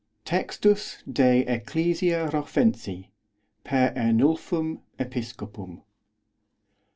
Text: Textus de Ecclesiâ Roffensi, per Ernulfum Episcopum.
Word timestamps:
Textus 0.25 1.03
de 1.05 1.45
Ecclesiâ 1.45 2.31
Roffensi, 2.33 3.11
per 3.63 3.93
Ernulfum 3.95 4.81
Episcopum. 4.97 5.83